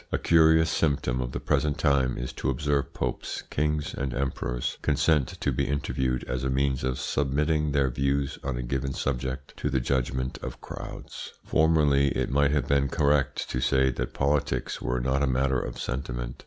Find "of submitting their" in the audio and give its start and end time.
6.83-7.91